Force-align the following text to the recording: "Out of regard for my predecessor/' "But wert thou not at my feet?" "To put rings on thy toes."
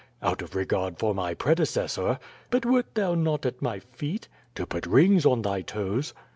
"Out 0.23 0.41
of 0.41 0.55
regard 0.55 0.97
for 0.97 1.13
my 1.13 1.35
predecessor/' 1.35 2.17
"But 2.49 2.65
wert 2.65 2.95
thou 2.95 3.13
not 3.13 3.45
at 3.45 3.61
my 3.61 3.77
feet?" 3.77 4.27
"To 4.55 4.65
put 4.65 4.87
rings 4.87 5.27
on 5.27 5.43
thy 5.43 5.61
toes." 5.61 6.15